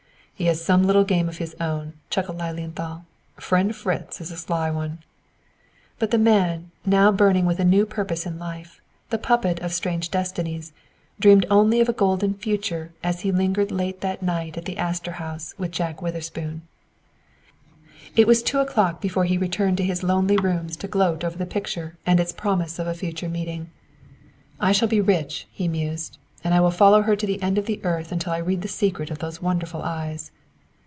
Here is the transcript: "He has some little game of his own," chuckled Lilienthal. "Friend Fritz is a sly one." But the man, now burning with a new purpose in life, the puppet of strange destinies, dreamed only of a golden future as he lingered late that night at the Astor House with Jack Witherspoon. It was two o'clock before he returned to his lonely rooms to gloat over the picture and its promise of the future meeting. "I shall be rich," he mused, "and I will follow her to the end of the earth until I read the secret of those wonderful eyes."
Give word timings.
"He 0.33 0.47
has 0.47 0.59
some 0.65 0.87
little 0.87 1.03
game 1.03 1.29
of 1.29 1.37
his 1.37 1.55
own," 1.61 1.93
chuckled 2.09 2.39
Lilienthal. 2.39 3.05
"Friend 3.35 3.75
Fritz 3.75 4.19
is 4.19 4.31
a 4.31 4.37
sly 4.37 4.71
one." 4.71 4.97
But 5.99 6.09
the 6.09 6.17
man, 6.17 6.71
now 6.83 7.11
burning 7.11 7.45
with 7.45 7.59
a 7.59 7.63
new 7.63 7.85
purpose 7.85 8.25
in 8.25 8.39
life, 8.39 8.81
the 9.11 9.19
puppet 9.19 9.59
of 9.59 9.71
strange 9.71 10.09
destinies, 10.09 10.73
dreamed 11.19 11.45
only 11.51 11.79
of 11.79 11.89
a 11.89 11.93
golden 11.93 12.33
future 12.33 12.91
as 13.03 13.19
he 13.21 13.31
lingered 13.31 13.71
late 13.71 14.01
that 14.01 14.23
night 14.23 14.57
at 14.57 14.65
the 14.65 14.79
Astor 14.79 15.11
House 15.21 15.53
with 15.59 15.69
Jack 15.69 16.01
Witherspoon. 16.01 16.63
It 18.15 18.25
was 18.25 18.41
two 18.41 18.57
o'clock 18.61 18.99
before 18.99 19.25
he 19.25 19.37
returned 19.37 19.77
to 19.77 19.83
his 19.85 20.01
lonely 20.01 20.37
rooms 20.37 20.75
to 20.77 20.87
gloat 20.87 21.23
over 21.23 21.37
the 21.37 21.45
picture 21.45 21.97
and 22.03 22.19
its 22.19 22.33
promise 22.33 22.79
of 22.79 22.87
the 22.87 22.95
future 22.95 23.29
meeting. 23.29 23.69
"I 24.59 24.71
shall 24.71 24.87
be 24.87 25.01
rich," 25.01 25.45
he 25.51 25.67
mused, 25.67 26.17
"and 26.43 26.55
I 26.55 26.59
will 26.59 26.71
follow 26.71 27.03
her 27.03 27.15
to 27.17 27.27
the 27.27 27.39
end 27.43 27.59
of 27.59 27.67
the 27.67 27.79
earth 27.85 28.11
until 28.11 28.33
I 28.33 28.37
read 28.39 28.63
the 28.63 28.67
secret 28.67 29.11
of 29.11 29.19
those 29.19 29.43
wonderful 29.43 29.83
eyes." 29.83 30.31